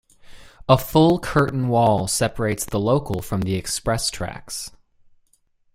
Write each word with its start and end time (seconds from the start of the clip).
A 0.67 0.79
full 0.79 1.19
curtain 1.19 1.67
wall 1.67 2.07
separates 2.07 2.65
the 2.65 2.79
local 2.79 3.21
from 3.21 3.41
the 3.41 3.53
express 3.53 4.09
tracks. 4.09 4.71